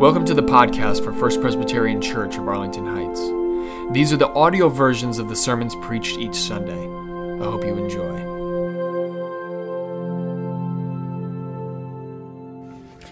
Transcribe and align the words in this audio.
Welcome 0.00 0.24
to 0.24 0.34
the 0.34 0.42
podcast 0.42 1.04
for 1.04 1.12
First 1.12 1.42
Presbyterian 1.42 2.00
Church 2.00 2.38
of 2.38 2.48
Arlington 2.48 2.86
Heights. 2.86 3.20
These 3.92 4.14
are 4.14 4.16
the 4.16 4.30
audio 4.30 4.70
versions 4.70 5.18
of 5.18 5.28
the 5.28 5.36
sermons 5.36 5.76
preached 5.82 6.16
each 6.16 6.36
Sunday. 6.36 6.72
I 6.72 7.44
hope 7.44 7.62
you 7.62 7.76
enjoy. 7.76 8.24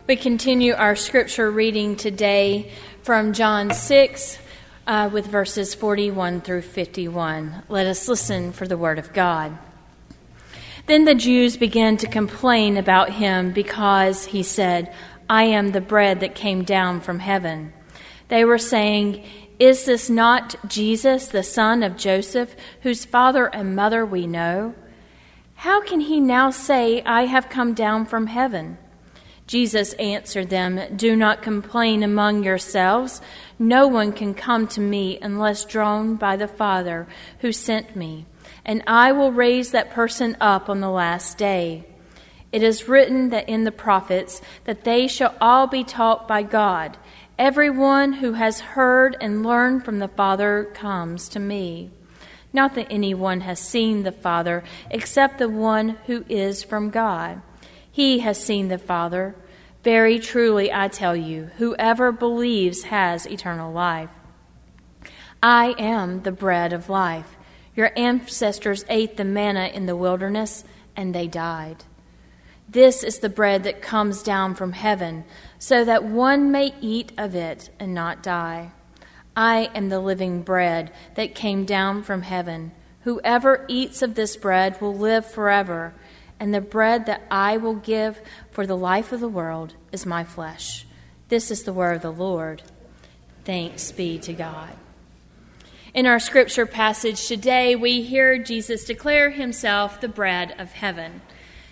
We 0.06 0.16
continue 0.16 0.72
our 0.72 0.96
scripture 0.96 1.50
reading 1.50 1.94
today 1.94 2.72
from 3.02 3.34
John 3.34 3.70
6 3.70 4.38
uh, 4.86 5.10
with 5.12 5.26
verses 5.26 5.74
41 5.74 6.40
through 6.40 6.62
51. 6.62 7.64
Let 7.68 7.86
us 7.86 8.08
listen 8.08 8.50
for 8.52 8.66
the 8.66 8.78
word 8.78 8.98
of 8.98 9.12
God. 9.12 9.58
Then 10.86 11.04
the 11.04 11.14
Jews 11.14 11.58
began 11.58 11.98
to 11.98 12.06
complain 12.06 12.78
about 12.78 13.10
him 13.10 13.52
because 13.52 14.24
he 14.24 14.42
said, 14.42 14.94
I 15.28 15.44
am 15.44 15.72
the 15.72 15.80
bread 15.80 16.20
that 16.20 16.34
came 16.34 16.64
down 16.64 17.00
from 17.00 17.18
heaven. 17.18 17.72
They 18.28 18.44
were 18.44 18.58
saying, 18.58 19.24
Is 19.58 19.84
this 19.84 20.08
not 20.08 20.54
Jesus, 20.68 21.28
the 21.28 21.42
son 21.42 21.82
of 21.82 21.96
Joseph, 21.96 22.54
whose 22.82 23.04
father 23.04 23.46
and 23.46 23.76
mother 23.76 24.04
we 24.06 24.26
know? 24.26 24.74
How 25.56 25.82
can 25.82 26.00
he 26.00 26.20
now 26.20 26.50
say, 26.50 27.02
I 27.02 27.26
have 27.26 27.48
come 27.48 27.74
down 27.74 28.06
from 28.06 28.28
heaven? 28.28 28.78
Jesus 29.48 29.94
answered 29.94 30.50
them, 30.50 30.78
Do 30.94 31.16
not 31.16 31.42
complain 31.42 32.02
among 32.02 32.44
yourselves. 32.44 33.20
No 33.58 33.88
one 33.88 34.12
can 34.12 34.34
come 34.34 34.68
to 34.68 34.80
me 34.80 35.18
unless 35.20 35.64
drawn 35.64 36.16
by 36.16 36.36
the 36.36 36.46
Father 36.46 37.08
who 37.40 37.50
sent 37.50 37.96
me, 37.96 38.26
and 38.64 38.84
I 38.86 39.12
will 39.12 39.32
raise 39.32 39.70
that 39.72 39.90
person 39.90 40.36
up 40.38 40.68
on 40.68 40.80
the 40.80 40.90
last 40.90 41.38
day. 41.38 41.86
It 42.50 42.62
is 42.62 42.88
written 42.88 43.28
that 43.30 43.48
in 43.48 43.64
the 43.64 43.72
prophets 43.72 44.40
that 44.64 44.84
they 44.84 45.06
shall 45.06 45.34
all 45.40 45.66
be 45.66 45.84
taught 45.84 46.26
by 46.26 46.42
God. 46.42 46.96
Everyone 47.38 48.14
who 48.14 48.32
has 48.32 48.60
heard 48.60 49.16
and 49.20 49.44
learned 49.44 49.84
from 49.84 49.98
the 49.98 50.08
Father 50.08 50.64
comes 50.74 51.28
to 51.30 51.38
me. 51.38 51.90
Not 52.52 52.74
that 52.74 52.88
anyone 52.90 53.42
has 53.42 53.60
seen 53.60 54.02
the 54.02 54.12
Father 54.12 54.64
except 54.90 55.38
the 55.38 55.48
one 55.48 55.98
who 56.06 56.24
is 56.28 56.62
from 56.62 56.90
God. 56.90 57.42
He 57.90 58.20
has 58.20 58.42
seen 58.42 58.68
the 58.68 58.78
Father. 58.78 59.36
Very 59.84 60.18
truly, 60.18 60.72
I 60.72 60.88
tell 60.88 61.14
you, 61.14 61.50
whoever 61.58 62.10
believes 62.12 62.84
has 62.84 63.26
eternal 63.26 63.72
life. 63.72 64.10
I 65.42 65.74
am 65.78 66.22
the 66.22 66.32
bread 66.32 66.72
of 66.72 66.88
life. 66.88 67.36
Your 67.76 67.92
ancestors 67.96 68.84
ate 68.88 69.16
the 69.16 69.24
manna 69.24 69.70
in 69.72 69.86
the 69.86 69.94
wilderness, 69.94 70.64
and 70.96 71.14
they 71.14 71.28
died. 71.28 71.84
This 72.70 73.02
is 73.02 73.20
the 73.20 73.30
bread 73.30 73.64
that 73.64 73.80
comes 73.80 74.22
down 74.22 74.54
from 74.54 74.72
heaven, 74.72 75.24
so 75.58 75.86
that 75.86 76.04
one 76.04 76.52
may 76.52 76.74
eat 76.82 77.12
of 77.16 77.34
it 77.34 77.70
and 77.80 77.94
not 77.94 78.22
die. 78.22 78.72
I 79.34 79.70
am 79.74 79.88
the 79.88 80.00
living 80.00 80.42
bread 80.42 80.92
that 81.14 81.34
came 81.34 81.64
down 81.64 82.02
from 82.02 82.22
heaven. 82.22 82.72
Whoever 83.04 83.64
eats 83.68 84.02
of 84.02 84.14
this 84.14 84.36
bread 84.36 84.78
will 84.82 84.94
live 84.94 85.24
forever, 85.24 85.94
and 86.38 86.52
the 86.52 86.60
bread 86.60 87.06
that 87.06 87.22
I 87.30 87.56
will 87.56 87.76
give 87.76 88.20
for 88.50 88.66
the 88.66 88.76
life 88.76 89.12
of 89.12 89.20
the 89.20 89.28
world 89.28 89.72
is 89.90 90.04
my 90.04 90.24
flesh. 90.24 90.86
This 91.28 91.50
is 91.50 91.62
the 91.62 91.72
word 91.72 91.96
of 91.96 92.02
the 92.02 92.12
Lord. 92.12 92.62
Thanks 93.44 93.92
be 93.92 94.18
to 94.18 94.34
God. 94.34 94.74
In 95.94 96.04
our 96.04 96.18
scripture 96.18 96.66
passage 96.66 97.26
today, 97.26 97.74
we 97.74 98.02
hear 98.02 98.36
Jesus 98.36 98.84
declare 98.84 99.30
himself 99.30 100.02
the 100.02 100.08
bread 100.08 100.54
of 100.58 100.72
heaven 100.72 101.22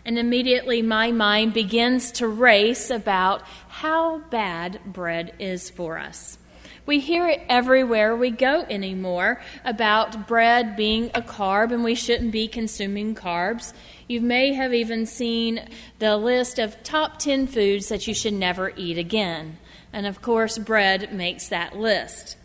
and 0.07 0.19
immediately 0.19 0.81
my 0.81 1.11
mind 1.11 1.53
begins 1.53 2.13
to 2.13 2.29
race 2.29 2.89
about 2.89 3.43
how 3.69 4.19
bad 4.31 4.81
bread 4.87 5.35
is 5.41 5.69
for 5.69 5.99
us. 5.99 6.39
We 6.87 7.01
hear 7.01 7.29
it 7.29 7.43
everywhere 7.49 8.15
we 8.15 8.31
go 8.31 8.65
anymore 8.71 9.43
about 9.65 10.29
bread 10.29 10.77
being 10.77 11.11
a 11.13 11.21
carb 11.21 11.73
and 11.73 11.83
we 11.83 11.97
shouldn't 11.97 12.31
be 12.31 12.47
consuming 12.47 13.17
carbs. 13.17 13.73
You 14.07 14.21
may 14.21 14.53
have 14.53 14.73
even 14.73 15.05
seen 15.05 15.69
the 15.99 16.17
list 16.17 16.61
of 16.61 16.81
top 16.85 17.19
10 17.19 17.49
foods 17.49 17.89
that 17.89 18.07
you 18.07 18.15
should 18.15 18.35
never 18.35 18.73
eat 18.77 18.99
again. 18.99 19.59
And 19.93 20.07
of 20.07 20.23
course, 20.23 20.59
bread 20.59 21.13
makes 21.13 21.49
that 21.49 21.77
list. 21.77 22.37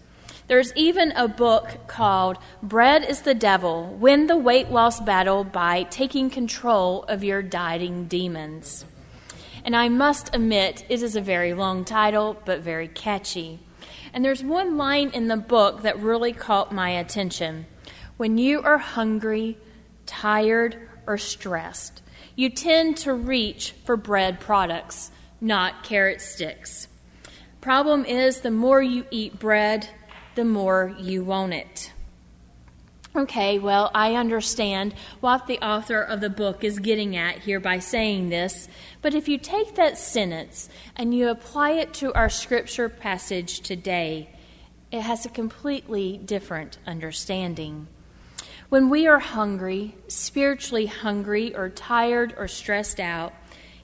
There's 0.51 0.75
even 0.75 1.13
a 1.13 1.29
book 1.29 1.87
called 1.87 2.37
Bread 2.61 3.05
is 3.05 3.21
the 3.21 3.33
Devil 3.33 3.85
Win 3.85 4.27
the 4.27 4.35
Weight 4.35 4.69
Loss 4.69 4.99
Battle 4.99 5.45
by 5.45 5.83
Taking 5.83 6.29
Control 6.29 7.03
of 7.03 7.23
Your 7.23 7.41
Dieting 7.41 8.09
Demons. 8.09 8.83
And 9.63 9.77
I 9.77 9.87
must 9.87 10.35
admit, 10.35 10.83
it 10.89 11.01
is 11.01 11.15
a 11.15 11.21
very 11.21 11.53
long 11.53 11.85
title, 11.85 12.35
but 12.43 12.59
very 12.59 12.89
catchy. 12.89 13.59
And 14.13 14.25
there's 14.25 14.43
one 14.43 14.75
line 14.75 15.11
in 15.11 15.29
the 15.29 15.37
book 15.37 15.83
that 15.83 16.01
really 16.01 16.33
caught 16.33 16.73
my 16.73 16.89
attention. 16.89 17.65
When 18.17 18.37
you 18.37 18.61
are 18.61 18.77
hungry, 18.77 19.57
tired, 20.05 20.75
or 21.07 21.17
stressed, 21.17 22.01
you 22.35 22.49
tend 22.49 22.97
to 22.97 23.13
reach 23.13 23.73
for 23.85 23.95
bread 23.95 24.41
products, 24.41 25.11
not 25.39 25.85
carrot 25.85 26.19
sticks. 26.19 26.89
Problem 27.61 28.03
is, 28.03 28.41
the 28.41 28.51
more 28.51 28.81
you 28.81 29.05
eat 29.11 29.39
bread, 29.39 29.87
the 30.35 30.45
more 30.45 30.95
you 30.99 31.23
want 31.23 31.53
it. 31.53 31.91
Okay, 33.13 33.59
well, 33.59 33.91
I 33.93 34.15
understand 34.15 34.93
what 35.19 35.45
the 35.45 35.59
author 35.59 36.01
of 36.01 36.21
the 36.21 36.29
book 36.29 36.63
is 36.63 36.79
getting 36.79 37.17
at 37.17 37.39
here 37.39 37.59
by 37.59 37.79
saying 37.79 38.29
this, 38.29 38.69
but 39.01 39.13
if 39.13 39.27
you 39.27 39.37
take 39.37 39.75
that 39.75 39.97
sentence 39.97 40.69
and 40.95 41.13
you 41.13 41.27
apply 41.27 41.71
it 41.71 41.93
to 41.95 42.13
our 42.13 42.29
scripture 42.29 42.87
passage 42.87 43.59
today, 43.59 44.29
it 44.91 45.01
has 45.01 45.25
a 45.25 45.29
completely 45.29 46.17
different 46.23 46.77
understanding. 46.87 47.87
When 48.69 48.89
we 48.89 49.07
are 49.07 49.19
hungry, 49.19 49.95
spiritually 50.07 50.85
hungry, 50.85 51.53
or 51.53 51.69
tired 51.69 52.33
or 52.37 52.47
stressed 52.47 53.01
out, 53.01 53.33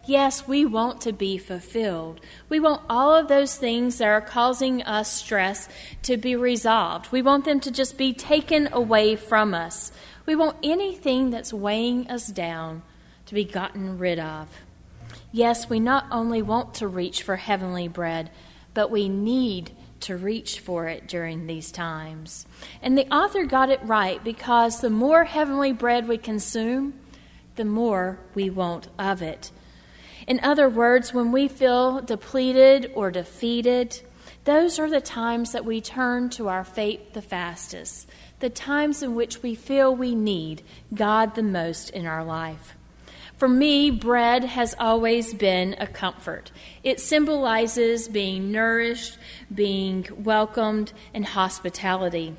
Yes, 0.07 0.47
we 0.47 0.65
want 0.65 1.01
to 1.01 1.11
be 1.11 1.37
fulfilled. 1.37 2.21
We 2.47 2.61
want 2.61 2.81
all 2.89 3.13
of 3.13 3.27
those 3.27 3.57
things 3.57 3.97
that 3.97 4.07
are 4.07 4.21
causing 4.21 4.81
us 4.83 5.11
stress 5.11 5.67
to 6.03 6.15
be 6.15 6.33
resolved. 6.33 7.11
We 7.11 7.21
want 7.21 7.43
them 7.43 7.59
to 7.59 7.71
just 7.71 7.97
be 7.97 8.13
taken 8.13 8.69
away 8.71 9.17
from 9.17 9.53
us. 9.53 9.91
We 10.25 10.33
want 10.33 10.55
anything 10.63 11.29
that's 11.29 11.51
weighing 11.51 12.09
us 12.09 12.27
down 12.27 12.83
to 13.25 13.33
be 13.33 13.43
gotten 13.43 13.97
rid 13.97 14.17
of. 14.17 14.47
Yes, 15.33 15.69
we 15.69 15.81
not 15.81 16.05
only 16.09 16.41
want 16.41 16.75
to 16.75 16.87
reach 16.87 17.21
for 17.21 17.35
heavenly 17.35 17.89
bread, 17.89 18.31
but 18.73 18.89
we 18.89 19.09
need 19.09 19.71
to 19.99 20.15
reach 20.15 20.61
for 20.61 20.87
it 20.87 21.09
during 21.09 21.47
these 21.47 21.69
times. 21.69 22.45
And 22.81 22.97
the 22.97 23.13
author 23.13 23.45
got 23.45 23.69
it 23.69 23.83
right 23.83 24.23
because 24.23 24.79
the 24.79 24.89
more 24.89 25.25
heavenly 25.25 25.73
bread 25.73 26.07
we 26.07 26.17
consume, 26.17 26.93
the 27.57 27.65
more 27.65 28.19
we 28.33 28.49
want 28.49 28.87
of 28.97 29.21
it. 29.21 29.51
In 30.27 30.41
other 30.41 30.67
words, 30.67 31.13
when 31.13 31.31
we 31.31 31.47
feel 31.47 32.01
depleted 32.01 32.91
or 32.95 33.11
defeated, 33.11 34.01
those 34.43 34.77
are 34.77 34.89
the 34.89 35.01
times 35.01 35.53
that 35.53 35.65
we 35.65 35.79
turn 35.79 36.29
to 36.31 36.49
our 36.49 36.65
faith 36.65 37.13
the 37.13 37.21
fastest, 37.21 38.09
the 38.39 38.49
times 38.49 39.01
in 39.01 39.15
which 39.15 39.41
we 39.41 39.55
feel 39.55 39.95
we 39.95 40.15
need 40.15 40.63
God 40.93 41.35
the 41.35 41.43
most 41.43 41.89
in 41.89 42.05
our 42.05 42.25
life. 42.25 42.75
For 43.37 43.47
me, 43.47 43.89
bread 43.89 44.43
has 44.43 44.75
always 44.79 45.33
been 45.33 45.75
a 45.79 45.87
comfort. 45.87 46.51
It 46.83 46.99
symbolizes 46.99 48.07
being 48.07 48.51
nourished, 48.51 49.17
being 49.53 50.07
welcomed, 50.17 50.91
and 51.13 51.25
hospitality. 51.25 52.35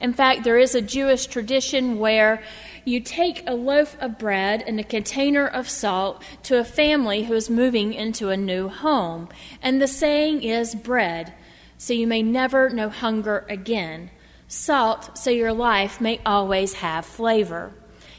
In 0.00 0.12
fact, 0.12 0.44
there 0.44 0.58
is 0.58 0.74
a 0.74 0.82
Jewish 0.82 1.26
tradition 1.26 1.98
where 1.98 2.42
you 2.84 3.00
take 3.00 3.42
a 3.46 3.54
loaf 3.54 3.96
of 4.00 4.18
bread 4.18 4.62
and 4.66 4.78
a 4.78 4.84
container 4.84 5.46
of 5.46 5.68
salt 5.68 6.22
to 6.44 6.58
a 6.58 6.64
family 6.64 7.24
who 7.24 7.34
is 7.34 7.48
moving 7.48 7.94
into 7.94 8.30
a 8.30 8.36
new 8.36 8.68
home. 8.68 9.28
And 9.62 9.80
the 9.80 9.88
saying 9.88 10.42
is 10.42 10.74
bread, 10.74 11.32
so 11.78 11.92
you 11.92 12.06
may 12.06 12.22
never 12.22 12.70
know 12.70 12.88
hunger 12.88 13.46
again. 13.48 14.10
Salt, 14.48 15.16
so 15.16 15.30
your 15.30 15.52
life 15.52 16.00
may 16.00 16.20
always 16.26 16.74
have 16.74 17.06
flavor. 17.06 17.72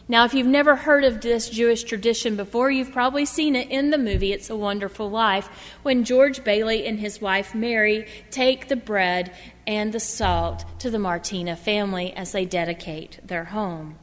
Now, 0.07 0.23
if 0.25 0.35
you've 0.35 0.45
never 0.45 0.75
heard 0.75 1.03
of 1.03 1.21
this 1.21 1.49
Jewish 1.49 1.83
tradition 1.83 2.35
before, 2.35 2.69
you've 2.69 2.91
probably 2.91 3.25
seen 3.25 3.55
it 3.55 3.71
in 3.71 3.89
the 3.89 3.97
movie 3.97 4.33
It's 4.33 4.51
a 4.51 4.55
Wonderful 4.55 5.09
Life 5.09 5.49
when 5.81 6.03
George 6.03 6.43
Bailey 6.43 6.85
and 6.85 6.99
his 6.99 7.19
wife 7.19 7.55
Mary 7.55 8.07
take 8.29 8.67
the 8.67 8.75
bread 8.75 9.31
and 9.65 9.91
the 9.91 9.99
salt 9.99 10.63
to 10.79 10.91
the 10.91 10.99
Martini 10.99 11.55
family 11.55 12.13
as 12.13 12.33
they 12.33 12.45
dedicate 12.45 13.19
their 13.23 13.45
home. 13.45 13.97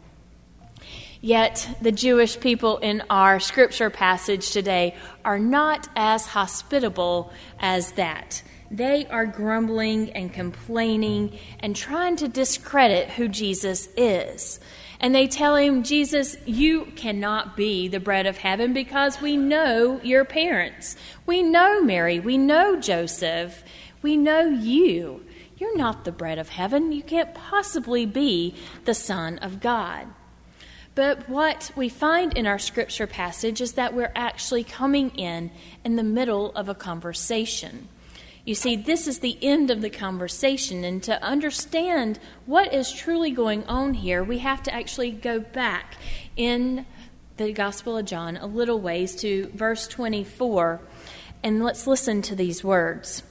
Yet, 1.25 1.79
the 1.81 1.93
Jewish 1.93 2.41
people 2.41 2.79
in 2.79 3.05
our 3.09 3.39
scripture 3.39 3.91
passage 3.91 4.51
today 4.51 4.97
are 5.25 5.39
not 5.39 5.89
as 5.95 6.27
hospitable 6.27 7.33
as 7.61 7.93
that. 7.93 8.43
They 8.73 9.07
are 9.07 9.27
grumbling 9.27 10.11
and 10.15 10.33
complaining 10.33 11.39
and 11.61 11.77
trying 11.77 12.17
to 12.17 12.29
discredit 12.29 13.09
who 13.11 13.29
Jesus 13.29 13.89
is. 13.97 14.59
And 14.99 15.15
they 15.15 15.29
tell 15.29 15.55
him, 15.55 15.85
Jesus, 15.85 16.37
you 16.45 16.87
cannot 16.97 17.57
be 17.57 17.87
the 17.87 18.01
bread 18.01 18.27
of 18.27 18.39
heaven 18.39 18.73
because 18.73 19.21
we 19.21 19.37
know 19.37 20.01
your 20.03 20.25
parents. 20.25 20.97
We 21.25 21.43
know 21.43 21.83
Mary. 21.83 22.19
We 22.19 22.37
know 22.37 22.81
Joseph. 22.81 23.63
We 24.01 24.17
know 24.17 24.49
you. 24.49 25.25
You're 25.57 25.77
not 25.77 26.05
the 26.05 26.11
bread 26.11 26.39
of 26.39 26.49
heaven. 26.49 26.91
You 26.91 27.05
can't 27.05 27.33
possibly 27.33 28.07
be 28.07 28.57
the 28.87 28.95
Son 28.95 29.39
of 29.39 29.61
God. 29.61 30.09
But 30.94 31.29
what 31.29 31.71
we 31.75 31.89
find 31.89 32.37
in 32.37 32.47
our 32.47 32.59
scripture 32.59 33.06
passage 33.06 33.61
is 33.61 33.73
that 33.73 33.94
we're 33.94 34.12
actually 34.15 34.65
coming 34.65 35.11
in 35.11 35.50
in 35.85 35.97
the 35.97 36.03
middle 36.03 36.53
of 36.53 36.69
a 36.69 36.75
conversation. 36.75 37.89
You 38.44 38.55
see, 38.55 38.77
this 38.77 39.06
is 39.06 39.21
the 39.21 39.39
end 39.41 39.71
of 39.71 39.81
the 39.83 39.89
conversation, 39.89 40.85
and 40.85 41.03
to 41.05 41.23
understand 41.23 42.19
what 42.44 42.75
is 42.75 42.93
truly 42.93 43.31
going 43.31 43.65
on 43.65 43.94
here, 43.94 44.23
we 44.25 44.39
have 44.39 44.62
to 44.65 44.75
actually 44.75 45.12
go 45.12 45.39
back 45.39 45.94
in 46.37 46.85
the 47.37 47.53
Gospel 47.53 47.97
of 47.97 48.05
John 48.05 48.37
a 48.37 48.47
little 48.47 48.81
ways 48.81 49.15
to 49.17 49.50
verse 49.55 49.87
24, 49.87 50.81
and 51.43 51.62
let's 51.62 51.87
listen 51.87 52.21
to 52.23 52.35
these 52.35 52.65
words. 52.65 53.23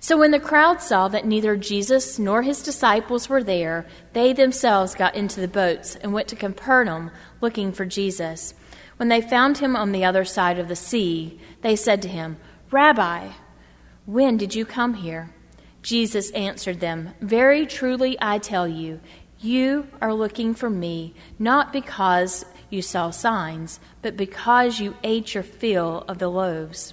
So 0.00 0.16
when 0.16 0.30
the 0.30 0.40
crowd 0.40 0.80
saw 0.80 1.08
that 1.08 1.26
neither 1.26 1.56
Jesus 1.56 2.18
nor 2.18 2.42
his 2.42 2.62
disciples 2.62 3.28
were 3.28 3.42
there, 3.42 3.86
they 4.12 4.32
themselves 4.32 4.94
got 4.94 5.14
into 5.14 5.40
the 5.40 5.48
boats 5.48 5.96
and 5.96 6.12
went 6.12 6.28
to 6.28 6.36
Capernaum 6.36 7.10
looking 7.40 7.72
for 7.72 7.84
Jesus. 7.84 8.54
When 8.96 9.08
they 9.08 9.20
found 9.20 9.58
him 9.58 9.76
on 9.76 9.92
the 9.92 10.04
other 10.04 10.24
side 10.24 10.58
of 10.58 10.68
the 10.68 10.76
sea, 10.76 11.40
they 11.62 11.76
said 11.76 12.02
to 12.02 12.08
him, 12.08 12.36
Rabbi, 12.70 13.30
when 14.06 14.36
did 14.36 14.54
you 14.54 14.64
come 14.64 14.94
here? 14.94 15.30
Jesus 15.82 16.30
answered 16.32 16.80
them, 16.80 17.14
Very 17.20 17.66
truly 17.66 18.16
I 18.20 18.38
tell 18.38 18.66
you, 18.66 19.00
you 19.40 19.86
are 20.00 20.12
looking 20.12 20.54
for 20.54 20.68
me, 20.68 21.14
not 21.38 21.72
because 21.72 22.44
you 22.70 22.82
saw 22.82 23.10
signs, 23.10 23.78
but 24.02 24.16
because 24.16 24.80
you 24.80 24.96
ate 25.04 25.34
your 25.34 25.44
fill 25.44 26.04
of 26.08 26.18
the 26.18 26.28
loaves. 26.28 26.92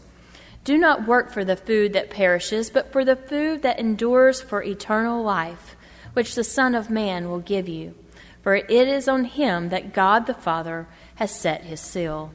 Do 0.66 0.80
not 0.80 1.08
work 1.08 1.30
for 1.30 1.46
the 1.46 1.56
food 1.56 1.94
that 1.94 2.10
perishes, 2.10 2.72
but 2.72 2.92
for 2.92 3.06
the 3.06 3.16
food 3.16 3.62
that 3.62 3.80
endures 3.80 4.42
for 4.42 4.64
eternal 4.64 5.24
life, 5.24 5.76
which 6.14 6.34
the 6.34 6.44
Son 6.44 6.74
of 6.74 6.90
Man 6.90 7.30
will 7.30 7.40
give 7.40 7.70
you. 7.70 7.94
For 8.42 8.56
it 8.56 8.70
is 8.72 9.08
on 9.08 9.26
him 9.26 9.70
that 9.70 9.94
God 9.94 10.26
the 10.26 10.34
Father 10.34 10.88
has 11.16 11.30
set 11.30 11.66
his 11.66 11.80
seal. 11.80 12.34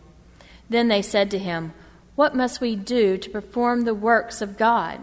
Then 0.68 0.86
they 0.86 1.02
said 1.02 1.28
to 1.32 1.38
him, 1.38 1.72
What 2.14 2.36
must 2.36 2.60
we 2.60 2.76
do 2.76 3.18
to 3.18 3.30
perform 3.30 3.82
the 3.82 3.94
works 3.94 4.40
of 4.40 4.56
God? 4.56 5.00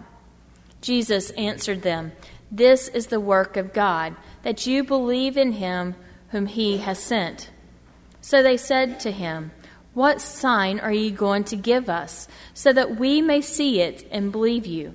Jesus 0.80 1.32
answered 1.32 1.82
them, 1.82 2.14
This 2.50 2.88
is 2.88 3.08
the 3.08 3.20
work 3.20 3.58
of 3.58 3.74
God, 3.74 4.16
that 4.44 4.66
you 4.66 4.86
believe 4.86 5.36
in 5.36 5.54
him 5.54 5.96
whom 6.30 6.46
he 6.46 6.78
has 6.78 7.00
sent. 7.00 7.50
So 8.22 8.42
they 8.42 8.56
said 8.56 9.02
to 9.02 9.12
him, 9.12 9.52
what 9.98 10.22
sign 10.22 10.80
are 10.80 10.94
you 10.94 11.10
going 11.10 11.44
to 11.44 11.56
give 11.56 11.90
us, 11.90 12.28
so 12.54 12.72
that 12.72 13.00
we 13.00 13.20
may 13.20 13.42
see 13.42 13.82
it 13.82 14.08
and 14.12 14.32
believe 14.32 14.68
you? 14.68 14.94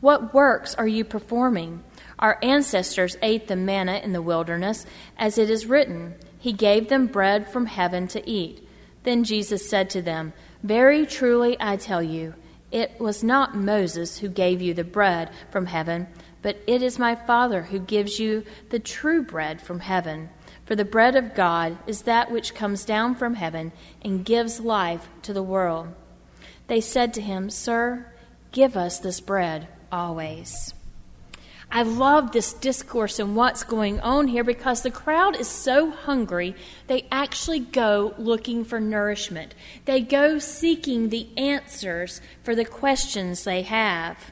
What 0.00 0.34
works 0.34 0.74
are 0.74 0.88
you 0.88 1.04
performing? 1.04 1.84
Our 2.18 2.40
ancestors 2.42 3.16
ate 3.22 3.46
the 3.46 3.54
manna 3.54 4.00
in 4.02 4.12
the 4.12 4.20
wilderness, 4.20 4.86
as 5.16 5.38
it 5.38 5.48
is 5.50 5.66
written, 5.66 6.16
He 6.36 6.52
gave 6.52 6.88
them 6.88 7.06
bread 7.06 7.48
from 7.48 7.66
heaven 7.66 8.08
to 8.08 8.28
eat. 8.28 8.66
Then 9.04 9.22
Jesus 9.22 9.70
said 9.70 9.88
to 9.90 10.02
them, 10.02 10.32
Very 10.64 11.06
truly 11.06 11.56
I 11.60 11.76
tell 11.76 12.02
you, 12.02 12.34
it 12.72 12.98
was 12.98 13.22
not 13.22 13.56
Moses 13.56 14.18
who 14.18 14.28
gave 14.28 14.60
you 14.60 14.74
the 14.74 14.82
bread 14.82 15.30
from 15.52 15.66
heaven, 15.66 16.08
but 16.42 16.60
it 16.66 16.82
is 16.82 16.98
my 16.98 17.14
Father 17.14 17.62
who 17.62 17.78
gives 17.78 18.18
you 18.18 18.44
the 18.70 18.80
true 18.80 19.22
bread 19.22 19.62
from 19.62 19.78
heaven. 19.78 20.28
For 20.64 20.74
the 20.74 20.84
bread 20.84 21.14
of 21.14 21.34
God 21.34 21.78
is 21.86 22.02
that 22.02 22.30
which 22.30 22.54
comes 22.54 22.84
down 22.84 23.14
from 23.14 23.34
heaven 23.34 23.72
and 24.02 24.24
gives 24.24 24.60
life 24.60 25.08
to 25.22 25.32
the 25.32 25.42
world. 25.42 25.88
They 26.66 26.80
said 26.80 27.12
to 27.14 27.20
him, 27.20 27.50
Sir, 27.50 28.12
give 28.52 28.76
us 28.76 28.98
this 28.98 29.20
bread 29.20 29.68
always. 29.92 30.72
I 31.70 31.82
love 31.82 32.30
this 32.30 32.52
discourse 32.52 33.18
and 33.18 33.34
what's 33.34 33.64
going 33.64 33.98
on 34.00 34.28
here 34.28 34.44
because 34.44 34.82
the 34.82 34.90
crowd 34.90 35.36
is 35.36 35.48
so 35.48 35.90
hungry, 35.90 36.54
they 36.86 37.06
actually 37.10 37.58
go 37.58 38.14
looking 38.16 38.64
for 38.64 38.78
nourishment. 38.78 39.54
They 39.84 40.00
go 40.00 40.38
seeking 40.38 41.08
the 41.08 41.28
answers 41.36 42.20
for 42.44 42.54
the 42.54 42.64
questions 42.64 43.42
they 43.42 43.62
have. 43.62 44.30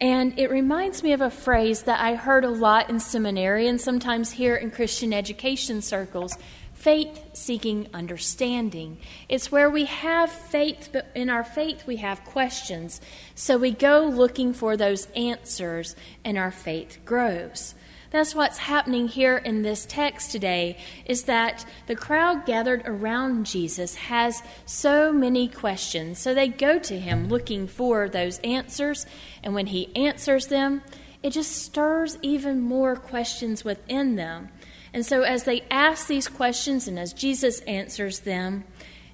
And 0.00 0.38
it 0.38 0.50
reminds 0.50 1.02
me 1.02 1.12
of 1.12 1.20
a 1.20 1.30
phrase 1.30 1.82
that 1.82 2.00
I 2.00 2.14
heard 2.14 2.44
a 2.44 2.50
lot 2.50 2.90
in 2.90 3.00
seminary 3.00 3.68
and 3.68 3.80
sometimes 3.80 4.32
here 4.32 4.56
in 4.56 4.70
Christian 4.70 5.12
education 5.12 5.82
circles 5.82 6.36
faith 6.84 7.18
seeking 7.32 7.88
understanding. 7.94 8.98
It's 9.28 9.50
where 9.50 9.70
we 9.70 9.86
have 9.86 10.30
faith, 10.30 10.90
but 10.92 11.06
in 11.14 11.30
our 11.30 11.42
faith 11.42 11.86
we 11.86 11.96
have 11.96 12.24
questions. 12.24 13.00
So 13.34 13.56
we 13.56 13.70
go 13.70 14.04
looking 14.04 14.52
for 14.52 14.76
those 14.76 15.06
answers, 15.16 15.96
and 16.24 16.36
our 16.36 16.50
faith 16.50 16.98
grows. 17.06 17.74
That's 18.14 18.32
what's 18.32 18.58
happening 18.58 19.08
here 19.08 19.38
in 19.38 19.62
this 19.62 19.84
text 19.84 20.30
today 20.30 20.76
is 21.04 21.24
that 21.24 21.66
the 21.88 21.96
crowd 21.96 22.46
gathered 22.46 22.82
around 22.86 23.44
Jesus 23.44 23.96
has 23.96 24.40
so 24.66 25.12
many 25.12 25.48
questions. 25.48 26.20
So 26.20 26.32
they 26.32 26.46
go 26.46 26.78
to 26.78 27.00
him 27.00 27.26
looking 27.26 27.66
for 27.66 28.08
those 28.08 28.38
answers, 28.44 29.04
and 29.42 29.52
when 29.52 29.66
he 29.66 29.90
answers 29.96 30.46
them, 30.46 30.82
it 31.24 31.30
just 31.30 31.56
stirs 31.56 32.16
even 32.22 32.60
more 32.60 32.94
questions 32.94 33.64
within 33.64 34.14
them. 34.14 34.50
And 34.92 35.04
so 35.04 35.22
as 35.22 35.42
they 35.42 35.62
ask 35.68 36.06
these 36.06 36.28
questions 36.28 36.86
and 36.86 37.00
as 37.00 37.12
Jesus 37.12 37.58
answers 37.62 38.20
them, 38.20 38.62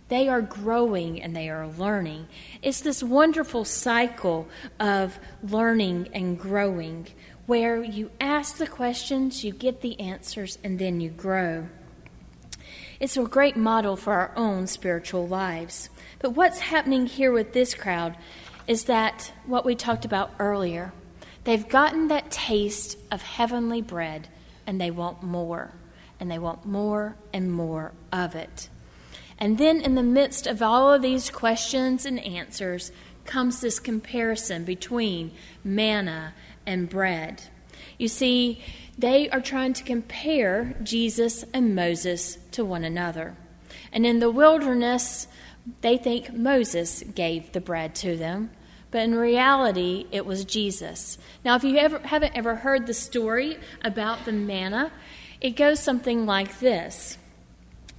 they 0.09 0.29
are 0.29 0.43
growing 0.43 1.23
and 1.23 1.35
they 1.35 1.49
are 1.49 1.69
learning. 1.69 2.27
It's 2.63 2.81
this 2.81 3.03
wonderful 3.03 3.65
cycle 3.65 4.49
of 4.79 5.19
learning 5.43 6.09
and 6.13 6.39
growing 6.39 7.07
where 7.51 7.83
you 7.83 8.13
ask 8.21 8.59
the 8.59 8.67
questions, 8.69 9.43
you 9.43 9.51
get 9.51 9.81
the 9.81 9.99
answers, 9.99 10.57
and 10.63 10.79
then 10.79 11.01
you 11.01 11.11
grow. 11.11 11.67
It's 13.01 13.17
a 13.17 13.25
great 13.25 13.57
model 13.57 13.97
for 13.97 14.13
our 14.13 14.31
own 14.37 14.69
spiritual 14.69 15.27
lives. 15.27 15.91
But 16.21 16.31
what's 16.31 16.61
happening 16.61 17.07
here 17.07 17.33
with 17.33 17.53
this 17.53 17.75
crowd 17.75 18.17
is 18.69 18.85
that 18.85 19.33
what 19.47 19.65
we 19.65 19.75
talked 19.75 20.05
about 20.05 20.31
earlier. 20.39 20.93
They've 21.43 21.69
gotten 21.69 22.07
that 22.07 22.31
taste 22.31 22.97
of 23.11 23.21
heavenly 23.21 23.83
bread 23.83 24.29
and 24.65 24.81
they 24.81 24.93
want 24.93 25.25
more, 25.25 25.73
and 26.21 26.31
they 26.31 26.39
want 26.39 26.65
more 26.65 27.17
and 27.33 27.51
more 27.51 27.91
of 28.13 28.37
it. 28.37 28.69
And 29.39 29.59
then, 29.59 29.81
in 29.81 29.97
the 29.97 30.05
midst 30.05 30.47
of 30.47 30.63
all 30.63 30.93
of 30.93 31.03
these 31.03 31.31
questions 31.31 32.07
and 32.07 32.21
answers, 32.21 32.93
comes 33.25 33.61
this 33.61 33.81
comparison 33.81 34.65
between 34.65 35.33
manna 35.65 36.35
and 36.67 36.89
bread. 36.89 37.43
You 37.99 38.09
see, 38.09 38.63
they 38.99 39.29
are 39.31 39.41
trying 39.41 39.73
to 39.75 39.85
compare 39.85 40.77
Jesus 40.83 41.45
and 41.55 41.75
Moses 41.75 42.39
to 42.53 42.65
one 42.65 42.85
another. 42.85 43.37
And 43.93 44.05
in 44.05 44.21
the 44.21 44.31
wilderness, 44.31 45.27
they 45.81 45.97
think 45.97 46.33
Moses 46.33 47.03
gave 47.15 47.53
the 47.53 47.61
bread 47.61 47.95
to 47.97 48.17
them, 48.17 48.51
but 48.91 49.03
in 49.03 49.15
reality, 49.15 50.07
it 50.11 50.27
was 50.27 50.45
Jesus. 50.45 51.19
Now, 51.45 51.57
if 51.57 51.65
you 51.65 51.77
ever, 51.79 51.99
haven't 52.01 52.37
ever 52.37 52.57
heard 52.57 52.87
the 52.87 52.95
story 52.95 53.59
about 53.83 54.25
the 54.25 54.33
manna, 54.33 54.91
it 55.41 55.51
goes 55.57 55.81
something 55.81 56.27
like 56.27 56.59
this. 56.59 57.17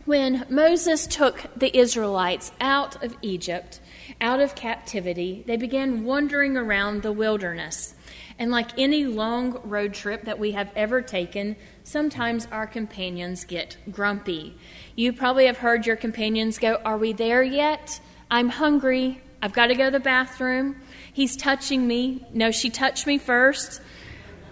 When 0.05 0.45
Moses 0.49 1.07
took 1.07 1.45
the 1.55 1.75
Israelites 1.77 2.51
out 2.59 3.03
of 3.03 3.15
Egypt, 3.21 3.79
out 4.19 4.39
of 4.39 4.55
captivity, 4.55 5.43
they 5.45 5.57
began 5.57 6.03
wandering 6.03 6.57
around 6.57 7.03
the 7.03 7.11
wilderness. 7.11 7.93
And 8.41 8.49
like 8.49 8.79
any 8.79 9.05
long 9.05 9.61
road 9.63 9.93
trip 9.93 10.23
that 10.23 10.39
we 10.39 10.53
have 10.53 10.71
ever 10.75 10.99
taken, 10.99 11.55
sometimes 11.83 12.47
our 12.51 12.65
companions 12.65 13.45
get 13.45 13.77
grumpy. 13.91 14.57
You 14.95 15.13
probably 15.13 15.45
have 15.45 15.59
heard 15.59 15.85
your 15.85 15.95
companions 15.95 16.57
go, 16.57 16.81
Are 16.83 16.97
we 16.97 17.13
there 17.13 17.43
yet? 17.43 18.01
I'm 18.31 18.49
hungry. 18.49 19.21
I've 19.43 19.53
got 19.53 19.67
to 19.67 19.75
go 19.75 19.85
to 19.85 19.91
the 19.91 19.99
bathroom. 19.99 20.77
He's 21.13 21.35
touching 21.35 21.85
me. 21.85 22.25
No, 22.33 22.49
she 22.49 22.71
touched 22.71 23.05
me 23.05 23.19
first. 23.19 23.79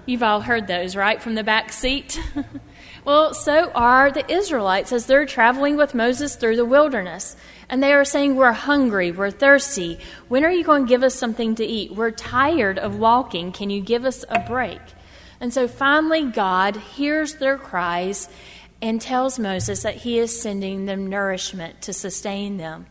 You've 0.05 0.22
all 0.22 0.41
heard 0.41 0.67
those, 0.67 0.96
right, 0.96 1.19
from 1.19 1.34
the 1.34 1.43
back 1.43 1.74
seat? 1.74 2.22
well, 3.06 3.34
so 3.34 3.72
are 3.72 4.12
the 4.12 4.29
Israelites 4.32 4.91
as 4.91 5.06
they're 5.06 5.25
traveling 5.25 5.77
with 5.77 5.96
Moses 5.96 6.36
through 6.36 6.56
the 6.56 6.65
wilderness. 6.65 7.36
And 7.70 7.84
they 7.84 7.94
are 7.94 8.06
saying, 8.06 8.36
We're 8.36 8.51
hungry, 8.51 9.12
we're 9.12 9.32
thirsty. 9.32 10.00
When 10.27 10.44
are 10.44 10.51
you 10.51 10.63
going 10.63 10.86
to 10.86 10.89
give 10.89 11.03
us 11.03 11.15
something 11.15 11.56
to 11.56 11.65
eat? 11.65 11.94
We're 11.94 12.12
tired 12.12 12.79
of 12.79 12.98
walking. 12.98 13.51
Can 13.51 13.70
you 13.70 13.82
give 13.82 14.06
us 14.06 14.25
a 14.29 14.39
break? 14.39 14.82
And 15.39 15.53
so 15.53 15.68
finally, 15.68 16.25
God 16.25 16.75
hears 16.75 17.36
their 17.36 17.58
cries 17.58 18.27
and 18.82 19.00
tells 19.00 19.39
Moses 19.39 19.84
that 19.84 19.96
he 19.96 20.18
is 20.20 20.41
sending 20.41 20.86
them 20.86 21.08
nourishment 21.08 21.82
to 21.82 21.94
sustain 21.94 22.58
them. 22.58 22.88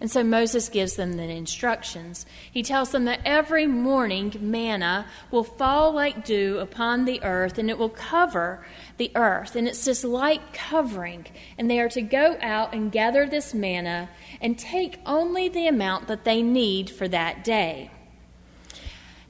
And 0.00 0.10
so 0.10 0.24
Moses 0.24 0.70
gives 0.70 0.96
them 0.96 1.12
the 1.12 1.24
instructions. 1.24 2.24
He 2.50 2.62
tells 2.62 2.90
them 2.90 3.04
that 3.04 3.20
every 3.26 3.66
morning 3.66 4.34
manna 4.40 5.06
will 5.30 5.44
fall 5.44 5.92
like 5.92 6.24
dew 6.24 6.58
upon 6.58 7.04
the 7.04 7.22
earth 7.22 7.58
and 7.58 7.68
it 7.68 7.76
will 7.76 7.90
cover 7.90 8.64
the 8.96 9.12
earth. 9.14 9.54
And 9.56 9.68
it's 9.68 9.84
this 9.84 10.02
light 10.02 10.54
covering. 10.54 11.26
And 11.58 11.70
they 11.70 11.80
are 11.80 11.90
to 11.90 12.00
go 12.00 12.38
out 12.40 12.72
and 12.72 12.90
gather 12.90 13.26
this 13.26 13.52
manna 13.52 14.08
and 14.40 14.58
take 14.58 14.98
only 15.04 15.50
the 15.50 15.66
amount 15.66 16.08
that 16.08 16.24
they 16.24 16.40
need 16.40 16.88
for 16.88 17.06
that 17.08 17.44
day. 17.44 17.90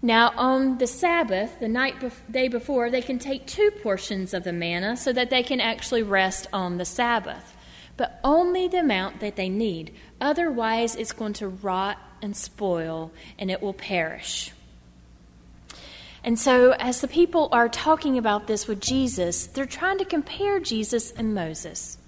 Now, 0.03 0.33
on 0.37 0.79
the 0.79 0.87
Sabbath, 0.87 1.59
the 1.59 1.69
night 1.69 2.01
bef- 2.01 2.31
day 2.31 2.49
before, 2.49 2.91
they 2.91 3.03
can 3.03 3.19
take 3.19 3.47
two 3.47 3.71
portions 3.83 4.33
of 4.33 4.45
the 4.45 4.53
manna 4.53 4.97
so 4.97 5.13
that 5.13 5.29
they 5.29 5.43
can 5.43 5.61
actually 5.61 6.03
rest 6.03 6.47
on 6.53 6.79
the 6.79 6.87
Sabbath 6.87 7.55
but 8.01 8.19
only 8.25 8.67
the 8.67 8.79
amount 8.79 9.21
that 9.21 9.37
they 9.37 9.51
need. 9.51 9.93
Otherwise, 10.23 10.97
it's 10.97 11.13
going 11.13 11.35
to 11.35 11.47
rot 11.47 11.99
and 12.23 12.35
spoil 12.35 13.13
and 13.39 13.51
it 13.51 13.61
will 13.61 13.75
perish. 13.75 14.53
And 16.25 16.39
so, 16.39 16.71
as 16.79 17.03
the 17.03 17.09
people 17.09 17.51
are 17.53 17.69
talking 17.69 18.17
about 18.17 18.47
this 18.47 18.67
with 18.67 18.81
Jesus, 18.81 19.49
they're 19.49 19.67
trying 19.67 19.99
to 19.99 20.07
compare 20.07 20.59
Jesus 20.61 21.11
and 21.11 21.35
Moses. 21.35 21.99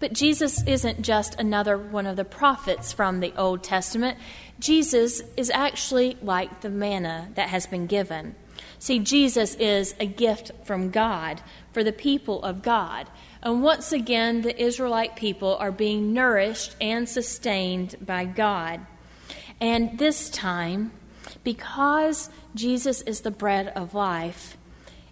But 0.00 0.14
Jesus 0.14 0.62
isn't 0.66 1.02
just 1.02 1.34
another 1.34 1.76
one 1.76 2.06
of 2.06 2.16
the 2.16 2.24
prophets 2.24 2.94
from 2.94 3.20
the 3.20 3.34
Old 3.36 3.62
Testament. 3.62 4.16
Jesus 4.58 5.20
is 5.36 5.50
actually 5.50 6.16
like 6.22 6.62
the 6.62 6.70
manna 6.70 7.28
that 7.34 7.50
has 7.50 7.66
been 7.66 7.86
given. 7.86 8.34
See, 8.78 8.98
Jesus 8.98 9.54
is 9.56 9.94
a 10.00 10.06
gift 10.06 10.52
from 10.64 10.90
God 10.90 11.42
for 11.72 11.84
the 11.84 11.92
people 11.92 12.42
of 12.42 12.62
God. 12.62 13.10
And 13.42 13.62
once 13.62 13.92
again, 13.92 14.42
the 14.42 14.60
Israelite 14.60 15.16
people 15.16 15.56
are 15.56 15.72
being 15.72 16.12
nourished 16.12 16.74
and 16.80 17.08
sustained 17.08 17.96
by 18.00 18.24
God. 18.24 18.80
And 19.60 19.98
this 19.98 20.28
time, 20.30 20.92
because 21.44 22.30
Jesus 22.54 23.00
is 23.02 23.20
the 23.20 23.30
bread 23.30 23.68
of 23.68 23.94
life, 23.94 24.56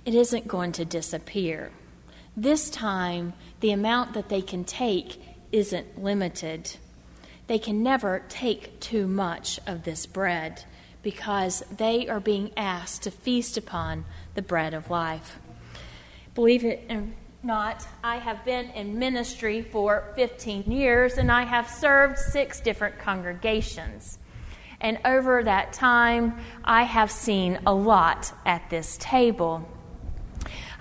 it 0.05 0.15
isn't 0.15 0.49
going 0.49 0.73
to 0.73 0.85
disappear. 0.85 1.71
This 2.37 2.69
time, 2.69 3.33
the 3.61 3.73
amount 3.73 4.15
that 4.15 4.29
they 4.29 4.43
can 4.43 4.65
take 4.65 5.21
isn't 5.53 6.03
limited. 6.03 6.77
They 7.47 7.59
can 7.59 7.83
never 7.83 8.25
take 8.29 8.81
too 8.81 9.07
much 9.07 9.61
of 9.67 9.85
this 9.85 10.07
bread 10.07 10.65
because 11.03 11.63
they 11.77 12.09
are 12.09 12.21
being 12.21 12.51
asked 12.57 13.03
to 13.05 13.11
feast 13.11 13.57
upon 13.57 14.05
the 14.35 14.43
bread 14.43 14.75
of 14.75 14.91
life. 14.91 15.39
Believe 16.35 16.65
it 16.65 16.85
um, 16.91 17.15
not, 17.47 17.87
I 18.03 18.17
have 18.17 18.45
been 18.45 18.71
in 18.71 18.99
ministry 18.99 19.63
for 19.63 20.13
15 20.17 20.65
years 20.65 21.17
and 21.17 21.31
I 21.31 21.45
have 21.45 21.71
served 21.71 22.19
six 22.19 22.61
different 22.61 22.99
congregations. 22.99 24.19
And 24.81 24.99
over 25.05 25.45
that 25.45 25.73
time, 25.73 26.39
I 26.65 26.83
have 26.83 27.11
seen 27.11 27.61
a 27.65 27.73
lot 27.73 28.33
at 28.45 28.69
this 28.69 28.99
table. 28.99 29.67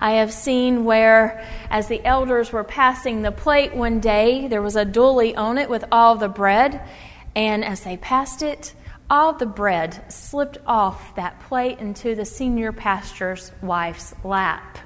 I 0.00 0.12
have 0.14 0.32
seen 0.32 0.84
where, 0.84 1.46
as 1.70 1.88
the 1.88 2.04
elders 2.04 2.52
were 2.52 2.64
passing 2.64 3.22
the 3.22 3.32
plate 3.32 3.74
one 3.74 4.00
day, 4.00 4.48
there 4.48 4.60
was 4.60 4.76
a 4.76 4.84
dolly 4.84 5.34
on 5.34 5.56
it 5.56 5.70
with 5.70 5.84
all 5.90 6.16
the 6.16 6.28
bread, 6.28 6.86
and 7.34 7.64
as 7.64 7.82
they 7.82 7.96
passed 7.96 8.42
it, 8.42 8.74
all 9.08 9.32
the 9.32 9.46
bread 9.46 10.12
slipped 10.12 10.58
off 10.66 11.14
that 11.14 11.40
plate 11.40 11.78
into 11.78 12.14
the 12.14 12.26
senior 12.26 12.72
pastor's 12.72 13.52
wife's 13.62 14.14
lap. 14.22 14.78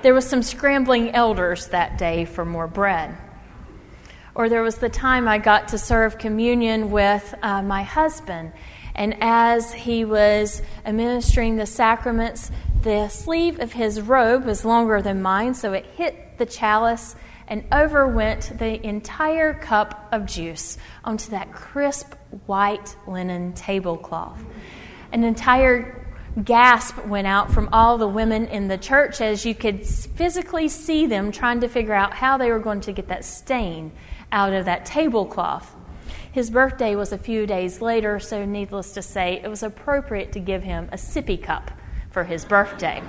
There 0.00 0.14
was 0.14 0.28
some 0.28 0.42
scrambling 0.42 1.10
elders 1.10 1.68
that 1.68 1.98
day 1.98 2.24
for 2.24 2.44
more 2.44 2.68
bread. 2.68 3.16
Or 4.34 4.48
there 4.48 4.62
was 4.62 4.76
the 4.76 4.88
time 4.88 5.26
I 5.26 5.38
got 5.38 5.68
to 5.68 5.78
serve 5.78 6.18
communion 6.18 6.92
with 6.92 7.34
uh, 7.42 7.62
my 7.62 7.82
husband. 7.82 8.52
And 8.94 9.16
as 9.20 9.72
he 9.72 10.04
was 10.04 10.62
administering 10.84 11.56
the 11.56 11.66
sacraments, 11.66 12.52
the 12.82 13.08
sleeve 13.08 13.58
of 13.58 13.72
his 13.72 14.00
robe 14.00 14.44
was 14.44 14.64
longer 14.64 15.02
than 15.02 15.20
mine, 15.20 15.54
so 15.54 15.72
it 15.72 15.84
hit 15.96 16.38
the 16.38 16.46
chalice 16.46 17.16
and 17.48 17.64
over 17.72 18.06
went 18.06 18.56
the 18.58 18.86
entire 18.86 19.54
cup 19.54 20.08
of 20.12 20.26
juice 20.26 20.78
onto 21.04 21.30
that 21.30 21.52
crisp 21.52 22.14
white 22.46 22.94
linen 23.06 23.52
tablecloth. 23.54 24.44
An 25.10 25.24
entire 25.24 25.97
gasp 26.44 27.04
went 27.06 27.26
out 27.26 27.50
from 27.50 27.68
all 27.72 27.98
the 27.98 28.08
women 28.08 28.46
in 28.46 28.68
the 28.68 28.78
church 28.78 29.20
as 29.20 29.44
you 29.44 29.54
could 29.54 29.84
physically 29.86 30.68
see 30.68 31.06
them 31.06 31.32
trying 31.32 31.60
to 31.60 31.68
figure 31.68 31.94
out 31.94 32.14
how 32.14 32.36
they 32.36 32.50
were 32.50 32.58
going 32.58 32.80
to 32.82 32.92
get 32.92 33.08
that 33.08 33.24
stain 33.24 33.92
out 34.30 34.52
of 34.52 34.66
that 34.66 34.84
tablecloth. 34.84 35.74
His 36.30 36.50
birthday 36.50 36.94
was 36.94 37.12
a 37.12 37.18
few 37.18 37.46
days 37.46 37.80
later, 37.80 38.20
so 38.20 38.44
needless 38.44 38.92
to 38.92 39.02
say, 39.02 39.40
it 39.42 39.48
was 39.48 39.62
appropriate 39.62 40.32
to 40.32 40.40
give 40.40 40.62
him 40.62 40.88
a 40.92 40.96
sippy 40.96 41.42
cup 41.42 41.70
for 42.10 42.24
his 42.24 42.44
birthday. 42.44 43.02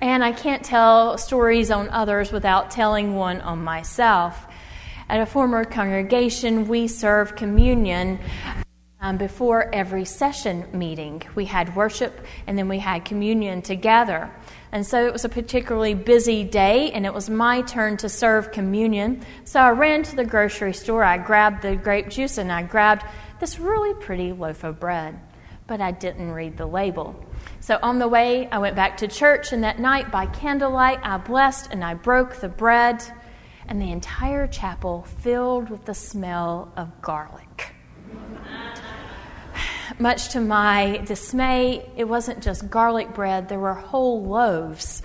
And 0.00 0.24
I 0.24 0.32
can't 0.32 0.64
tell 0.64 1.18
stories 1.18 1.70
on 1.70 1.90
others 1.90 2.32
without 2.32 2.70
telling 2.70 3.14
one 3.14 3.42
on 3.42 3.62
myself. 3.62 4.46
At 5.10 5.20
a 5.20 5.26
former 5.26 5.64
congregation, 5.64 6.68
we 6.68 6.88
served 6.88 7.36
communion 7.36 8.18
um, 9.00 9.16
before 9.16 9.74
every 9.74 10.04
session 10.04 10.66
meeting. 10.72 11.22
We 11.34 11.46
had 11.46 11.74
worship 11.74 12.24
and 12.46 12.56
then 12.56 12.68
we 12.68 12.78
had 12.78 13.04
communion 13.04 13.62
together. 13.62 14.30
And 14.72 14.86
so 14.86 15.06
it 15.06 15.12
was 15.12 15.24
a 15.24 15.28
particularly 15.28 15.94
busy 15.94 16.44
day, 16.44 16.92
and 16.92 17.04
it 17.04 17.12
was 17.12 17.28
my 17.28 17.62
turn 17.62 17.96
to 17.98 18.08
serve 18.08 18.52
communion. 18.52 19.24
So 19.44 19.58
I 19.58 19.70
ran 19.70 20.04
to 20.04 20.14
the 20.14 20.24
grocery 20.24 20.74
store, 20.74 21.02
I 21.02 21.18
grabbed 21.18 21.62
the 21.62 21.74
grape 21.74 22.08
juice, 22.08 22.38
and 22.38 22.52
I 22.52 22.62
grabbed 22.62 23.04
this 23.40 23.58
really 23.58 23.94
pretty 23.94 24.32
loaf 24.32 24.62
of 24.62 24.78
bread. 24.78 25.18
But 25.66 25.80
I 25.80 25.90
didn't 25.90 26.30
read 26.30 26.56
the 26.56 26.66
label. 26.66 27.16
So 27.58 27.80
on 27.82 27.98
the 27.98 28.06
way, 28.06 28.48
I 28.48 28.58
went 28.58 28.76
back 28.76 28.98
to 28.98 29.08
church, 29.08 29.52
and 29.52 29.64
that 29.64 29.80
night 29.80 30.12
by 30.12 30.26
candlelight, 30.26 31.00
I 31.02 31.16
blessed 31.16 31.70
and 31.72 31.82
I 31.82 31.94
broke 31.94 32.36
the 32.36 32.48
bread, 32.48 33.02
and 33.66 33.82
the 33.82 33.90
entire 33.90 34.46
chapel 34.46 35.02
filled 35.18 35.68
with 35.68 35.84
the 35.84 35.94
smell 35.94 36.72
of 36.76 37.02
garlic. 37.02 37.74
Much 39.98 40.28
to 40.30 40.40
my 40.40 41.02
dismay, 41.04 41.90
it 41.96 42.04
wasn't 42.04 42.42
just 42.42 42.70
garlic 42.70 43.12
bread, 43.14 43.48
there 43.48 43.58
were 43.58 43.74
whole 43.74 44.22
loaves 44.22 45.02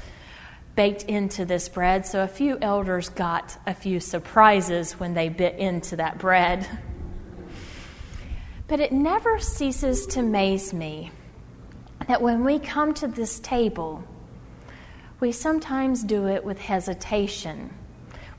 baked 0.76 1.04
into 1.04 1.46
this 1.46 1.70
bread. 1.70 2.06
So 2.06 2.24
a 2.24 2.28
few 2.28 2.58
elders 2.62 3.10
got 3.10 3.58
a 3.66 3.74
few 3.74 4.00
surprises 4.00 4.94
when 4.94 5.14
they 5.14 5.30
bit 5.30 5.58
into 5.58 5.96
that 5.96 6.18
bread. 6.18 6.68
But 8.68 8.80
it 8.80 8.92
never 8.92 9.40
ceases 9.40 10.06
to 10.08 10.20
amaze 10.20 10.74
me 10.74 11.12
that 12.08 12.22
when 12.22 12.44
we 12.44 12.60
come 12.60 12.94
to 12.96 13.08
this 13.08 13.40
table, 13.40 14.04
we 15.20 15.32
sometimes 15.32 16.04
do 16.04 16.28
it 16.28 16.44
with 16.44 16.60
hesitation. 16.60 17.74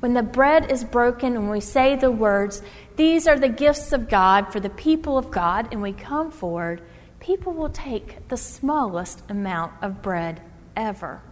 When 0.06 0.14
the 0.14 0.22
bread 0.22 0.70
is 0.70 0.84
broken 0.84 1.34
and 1.34 1.50
we 1.50 1.58
say 1.58 1.96
the 1.96 2.12
words, 2.12 2.62
These 2.94 3.26
are 3.26 3.36
the 3.36 3.48
gifts 3.48 3.90
of 3.90 4.08
God 4.08 4.52
for 4.52 4.60
the 4.60 4.70
people 4.70 5.18
of 5.18 5.32
God, 5.32 5.66
and 5.72 5.82
we 5.82 5.92
come 5.92 6.30
forward, 6.30 6.80
people 7.18 7.52
will 7.52 7.70
take 7.70 8.28
the 8.28 8.36
smallest 8.36 9.28
amount 9.28 9.72
of 9.82 10.02
bread 10.02 10.42
ever. 10.76 11.22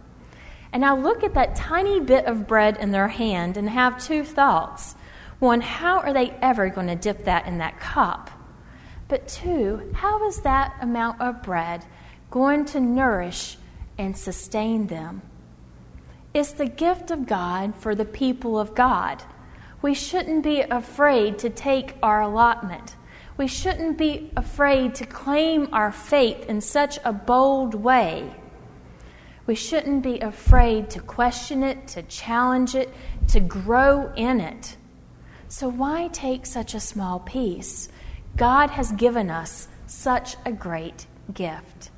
And 0.73 0.83
I 0.83 0.91
look 0.91 1.23
at 1.23 1.35
that 1.35 1.55
tiny 1.55 2.01
bit 2.01 2.25
of 2.25 2.47
bread 2.47 2.75
in 2.75 2.91
their 2.91 3.07
hand 3.07 3.55
and 3.55 3.69
have 3.69 4.03
two 4.03 4.25
thoughts. 4.25 4.95
One, 5.39 5.61
how 5.61 5.99
are 5.99 6.11
they 6.11 6.31
ever 6.41 6.67
going 6.67 6.87
to 6.87 6.95
dip 6.95 7.23
that 7.23 7.47
in 7.47 7.59
that 7.59 7.79
cup? 7.79 8.29
But 9.07 9.29
two, 9.29 9.89
how 9.93 10.27
is 10.27 10.41
that 10.41 10.75
amount 10.81 11.21
of 11.21 11.41
bread 11.41 11.85
going 12.29 12.65
to 12.65 12.81
nourish 12.81 13.55
and 13.97 14.17
sustain 14.17 14.87
them? 14.87 15.21
It's 16.35 16.51
the 16.51 16.65
gift 16.65 17.11
of 17.11 17.27
God 17.27 17.77
for 17.77 17.95
the 17.95 18.03
people 18.03 18.59
of 18.59 18.75
God. 18.75 19.23
We 19.81 19.93
shouldn't 19.93 20.43
be 20.43 20.59
afraid 20.59 21.39
to 21.39 21.49
take 21.49 21.95
our 22.03 22.23
allotment. 22.23 22.97
We 23.37 23.47
shouldn't 23.47 23.97
be 23.97 24.33
afraid 24.35 24.95
to 24.95 25.05
claim 25.05 25.69
our 25.71 25.93
faith 25.93 26.49
in 26.49 26.59
such 26.59 26.99
a 27.05 27.13
bold 27.13 27.73
way. 27.73 28.35
We 29.47 29.55
shouldn't 29.55 30.03
be 30.03 30.19
afraid 30.19 30.89
to 30.89 30.99
question 30.99 31.63
it, 31.63 31.87
to 31.89 32.03
challenge 32.03 32.75
it, 32.75 32.93
to 33.29 33.39
grow 33.39 34.11
in 34.17 34.41
it. 34.41 34.75
So, 35.47 35.69
why 35.69 36.09
take 36.09 36.45
such 36.45 36.73
a 36.73 36.81
small 36.81 37.21
piece? 37.21 37.87
God 38.35 38.71
has 38.71 38.91
given 38.91 39.29
us 39.29 39.69
such 39.87 40.35
a 40.45 40.51
great 40.51 41.07
gift. 41.33 41.91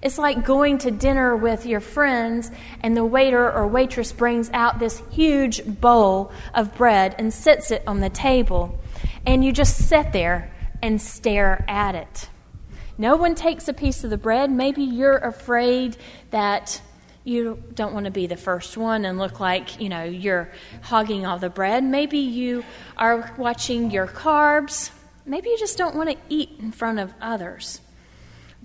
It's 0.00 0.18
like 0.18 0.44
going 0.44 0.78
to 0.78 0.90
dinner 0.90 1.36
with 1.36 1.66
your 1.66 1.80
friends, 1.80 2.50
and 2.80 2.96
the 2.96 3.04
waiter 3.04 3.50
or 3.52 3.66
waitress 3.66 4.12
brings 4.12 4.50
out 4.50 4.78
this 4.78 5.02
huge 5.10 5.64
bowl 5.66 6.32
of 6.54 6.74
bread 6.76 7.14
and 7.18 7.32
sets 7.32 7.70
it 7.70 7.82
on 7.86 8.00
the 8.00 8.10
table, 8.10 8.78
and 9.26 9.44
you 9.44 9.52
just 9.52 9.88
sit 9.88 10.12
there 10.12 10.52
and 10.82 11.00
stare 11.00 11.64
at 11.66 11.94
it. 11.94 12.28
No 12.96 13.16
one 13.16 13.34
takes 13.34 13.68
a 13.68 13.72
piece 13.72 14.04
of 14.04 14.10
the 14.10 14.16
bread. 14.16 14.50
Maybe 14.50 14.82
you're 14.82 15.18
afraid 15.18 15.96
that 16.30 16.80
You 17.28 17.62
don't 17.74 17.92
want 17.92 18.06
to 18.06 18.10
be 18.10 18.26
the 18.26 18.38
first 18.38 18.78
one 18.78 19.04
and 19.04 19.18
look 19.18 19.38
like, 19.38 19.82
you 19.82 19.90
know, 19.90 20.02
you're 20.02 20.50
hogging 20.80 21.26
all 21.26 21.38
the 21.38 21.50
bread. 21.50 21.84
Maybe 21.84 22.20
you 22.20 22.64
are 22.96 23.34
watching 23.36 23.90
your 23.90 24.06
carbs. 24.06 24.90
Maybe 25.26 25.50
you 25.50 25.58
just 25.58 25.76
don't 25.76 25.94
want 25.94 26.08
to 26.08 26.16
eat 26.30 26.52
in 26.58 26.72
front 26.72 27.00
of 27.00 27.12
others. 27.20 27.82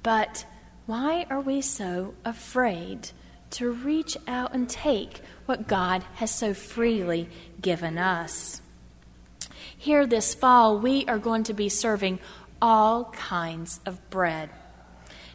But 0.01 0.45
why 0.85 1.25
are 1.29 1.39
we 1.39 1.61
so 1.61 2.13
afraid 2.25 3.09
to 3.51 3.71
reach 3.71 4.17
out 4.27 4.53
and 4.53 4.69
take 4.69 5.21
what 5.45 5.67
God 5.67 6.03
has 6.15 6.31
so 6.31 6.53
freely 6.53 7.29
given 7.61 7.97
us? 7.97 8.61
Here 9.77 10.05
this 10.05 10.33
fall, 10.33 10.79
we 10.79 11.05
are 11.05 11.19
going 11.19 11.43
to 11.43 11.53
be 11.53 11.69
serving 11.69 12.19
all 12.61 13.05
kinds 13.11 13.79
of 13.85 14.09
bread. 14.09 14.49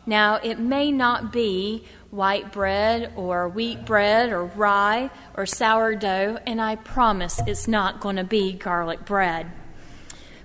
Now, 0.06 0.36
it 0.36 0.58
may 0.58 0.90
not 0.90 1.32
be 1.32 1.84
white 2.10 2.50
bread 2.50 3.12
or 3.14 3.48
wheat 3.48 3.84
bread 3.84 4.32
or 4.32 4.46
rye 4.46 5.10
or 5.36 5.44
sourdough, 5.44 6.38
and 6.46 6.60
I 6.62 6.76
promise 6.76 7.40
it's 7.46 7.68
not 7.68 8.00
going 8.00 8.16
to 8.16 8.24
be 8.24 8.54
garlic 8.54 9.04
bread. 9.04 9.50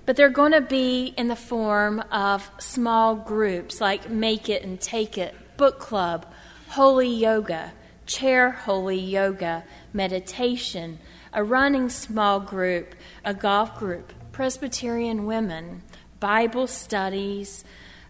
But 0.06 0.16
they're 0.16 0.28
going 0.28 0.52
to 0.52 0.60
be 0.60 1.14
in 1.16 1.28
the 1.28 1.36
form 1.36 2.00
of 2.12 2.50
small 2.58 3.16
groups 3.16 3.80
like 3.80 4.10
Make 4.10 4.48
It 4.48 4.62
and 4.62 4.80
Take 4.80 5.16
It, 5.16 5.34
Book 5.56 5.78
Club, 5.78 6.26
Holy 6.68 7.08
Yoga, 7.08 7.72
Chair 8.06 8.50
Holy 8.50 8.98
Yoga, 8.98 9.64
Meditation, 9.92 10.98
a 11.32 11.42
running 11.42 11.88
small 11.88 12.38
group, 12.38 12.94
a 13.24 13.32
golf 13.32 13.78
group, 13.78 14.12
Presbyterian 14.30 15.24
women, 15.24 15.82
Bible 16.20 16.66
studies, 16.66 17.64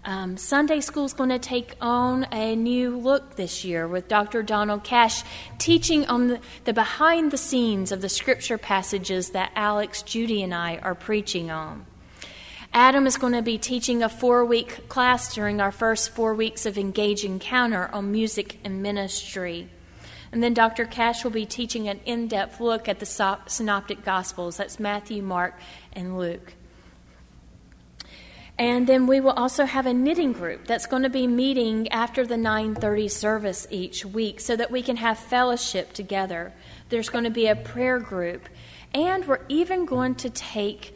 um, 0.05 0.37
Sunday 0.37 0.81
school 0.81 1.05
is 1.05 1.13
going 1.13 1.31
to 1.31 1.39
take 1.39 1.77
on 1.81 2.27
a 2.31 2.55
new 2.55 2.97
look 2.97 3.37
this 3.37 3.65
year 3.65 3.89
with 3.89 4.09
Dr. 4.09 4.43
Donald 4.43 4.85
Cash 4.85 5.23
teaching 5.59 6.05
on 6.07 6.29
the, 6.29 6.41
the 6.65 6.73
behind 6.73 7.31
the 7.31 7.39
scenes 7.39 7.91
of 7.91 8.03
the 8.03 8.09
scripture 8.09 8.59
passages 8.59 9.31
that 9.31 9.51
Alex, 9.55 10.03
Judy, 10.03 10.43
and 10.43 10.55
I 10.55 10.77
are 10.79 10.95
preaching 10.95 11.51
on. 11.51 11.87
Adam 12.73 13.07
is 13.07 13.17
going 13.17 13.33
to 13.33 13.43
be 13.43 13.57
teaching 13.57 14.03
a 14.03 14.09
four 14.09 14.45
week 14.45 14.89
class 14.89 15.33
during 15.33 15.61
our 15.61 15.73
first 15.73 16.11
four 16.11 16.35
weeks 16.35 16.67
of 16.67 16.77
Engage 16.77 17.25
Encounter 17.25 17.89
on 17.93 18.11
music 18.11 18.59
and 18.65 18.83
ministry. 18.83 19.69
And 20.33 20.43
then 20.43 20.53
Dr. 20.53 20.85
Cash 20.85 21.23
will 21.23 21.31
be 21.31 21.47
teaching 21.47 21.89
an 21.89 22.01
in 22.05 22.27
depth 22.27 22.61
look 22.61 22.89
at 22.89 22.99
the 22.99 23.39
Synoptic 23.47 24.05
Gospels 24.05 24.57
that's 24.57 24.81
Matthew, 24.81 25.23
Mark, 25.23 25.55
and 25.93 26.19
Luke. 26.19 26.55
And 28.59 28.87
then 28.87 29.09
we 29.09 29.19
will 29.19 29.33
also 29.33 29.65
have 29.65 29.87
a 29.87 29.93
knitting 29.93 30.33
group 30.33 30.67
that's 30.67 30.87
going 30.87 31.03
to 31.03 31.09
be 31.09 31.27
meeting 31.27 31.89
after 31.89 32.25
the 32.25 32.37
9:30 32.37 33.11
service 33.11 33.67
each 33.71 34.05
week 34.05 34.39
so 34.39 34.55
that 34.55 34.71
we 34.71 34.81
can 34.81 34.97
have 34.97 35.19
fellowship 35.19 35.93
together. 35.93 36.53
There's 36.89 37.09
going 37.09 37.25
to 37.25 37.31
be 37.31 37.49
a 37.49 37.57
prayer 37.57 37.99
group, 37.99 38.49
and 38.95 39.27
we're 39.27 39.45
even 39.49 39.87
going 39.87 40.15
to 40.17 40.31
take 40.31 40.95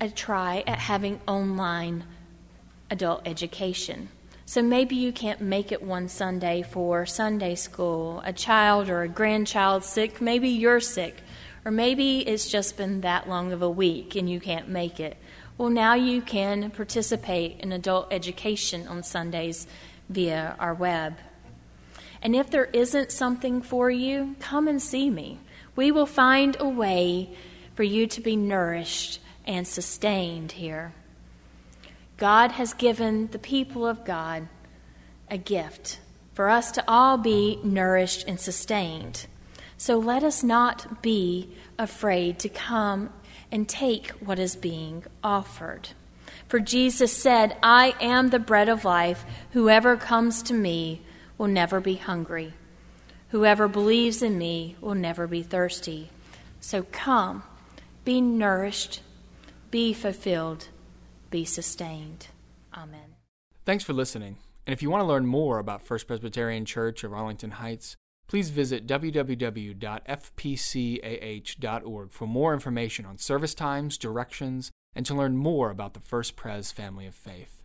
a 0.00 0.08
try 0.08 0.62
at 0.66 0.78
having 0.78 1.20
online 1.26 2.04
adult 2.88 3.22
education. 3.26 4.08
So 4.44 4.62
maybe 4.62 4.96
you 4.96 5.12
can't 5.12 5.40
make 5.40 5.72
it 5.72 5.82
one 5.82 6.08
Sunday 6.08 6.62
for 6.62 7.06
Sunday 7.06 7.54
school, 7.54 8.22
a 8.24 8.32
child 8.32 8.88
or 8.88 9.02
a 9.02 9.08
grandchild 9.08 9.82
sick, 9.82 10.20
maybe 10.20 10.48
you're 10.50 10.80
sick, 10.80 11.22
or 11.64 11.70
maybe 11.70 12.18
it's 12.20 12.48
just 12.48 12.76
been 12.76 13.00
that 13.00 13.28
long 13.28 13.52
of 13.52 13.62
a 13.62 13.70
week 13.70 14.14
and 14.14 14.28
you 14.28 14.40
can't 14.40 14.68
make 14.68 15.00
it. 15.00 15.16
Well, 15.58 15.70
now 15.70 15.94
you 15.94 16.22
can 16.22 16.70
participate 16.70 17.60
in 17.60 17.72
adult 17.72 18.08
education 18.10 18.88
on 18.88 19.02
Sundays 19.02 19.66
via 20.08 20.56
our 20.58 20.74
web. 20.74 21.18
And 22.22 22.34
if 22.34 22.50
there 22.50 22.66
isn't 22.66 23.12
something 23.12 23.62
for 23.62 23.90
you, 23.90 24.36
come 24.40 24.66
and 24.68 24.80
see 24.80 25.10
me. 25.10 25.38
We 25.76 25.90
will 25.90 26.06
find 26.06 26.56
a 26.58 26.68
way 26.68 27.30
for 27.74 27.82
you 27.82 28.06
to 28.06 28.20
be 28.20 28.36
nourished 28.36 29.20
and 29.46 29.66
sustained 29.66 30.52
here. 30.52 30.92
God 32.16 32.52
has 32.52 32.74
given 32.74 33.28
the 33.28 33.38
people 33.38 33.86
of 33.86 34.04
God 34.04 34.48
a 35.30 35.36
gift 35.36 35.98
for 36.34 36.48
us 36.48 36.70
to 36.72 36.84
all 36.86 37.18
be 37.18 37.58
nourished 37.62 38.26
and 38.28 38.38
sustained. 38.38 39.26
So 39.76 39.98
let 39.98 40.22
us 40.22 40.42
not 40.42 41.02
be 41.02 41.52
afraid 41.78 42.38
to 42.40 42.48
come 42.48 43.10
and 43.52 43.68
take 43.68 44.08
what 44.12 44.38
is 44.38 44.56
being 44.56 45.04
offered. 45.22 45.90
For 46.48 46.58
Jesus 46.58 47.16
said, 47.16 47.56
I 47.62 47.94
am 48.00 48.30
the 48.30 48.38
bread 48.38 48.68
of 48.68 48.84
life. 48.84 49.24
Whoever 49.52 49.96
comes 49.96 50.42
to 50.44 50.54
me 50.54 51.02
will 51.38 51.48
never 51.48 51.80
be 51.80 51.94
hungry. 51.94 52.54
Whoever 53.28 53.68
believes 53.68 54.22
in 54.22 54.36
me 54.36 54.76
will 54.80 54.94
never 54.94 55.26
be 55.26 55.42
thirsty. 55.42 56.10
So 56.60 56.84
come, 56.90 57.42
be 58.04 58.20
nourished, 58.20 59.00
be 59.70 59.92
fulfilled, 59.92 60.68
be 61.30 61.44
sustained. 61.44 62.28
Amen. 62.74 63.16
Thanks 63.64 63.84
for 63.84 63.92
listening. 63.92 64.36
And 64.66 64.72
if 64.72 64.82
you 64.82 64.90
want 64.90 65.02
to 65.02 65.06
learn 65.06 65.26
more 65.26 65.58
about 65.58 65.82
First 65.82 66.06
Presbyterian 66.06 66.64
Church 66.64 67.04
of 67.04 67.12
Arlington 67.12 67.52
Heights, 67.52 67.96
please 68.32 68.48
visit 68.48 68.86
www.fpcah.org 68.86 69.76
for 72.12 72.26
more 72.26 72.54
information 72.54 73.04
on 73.04 73.18
service 73.18 73.52
times, 73.52 73.98
directions, 73.98 74.70
and 74.94 75.04
to 75.04 75.14
learn 75.14 75.36
more 75.36 75.68
about 75.68 75.92
the 75.92 76.00
First 76.00 76.34
Pres 76.34 76.72
family 76.72 77.06
of 77.06 77.14
faith. 77.14 77.61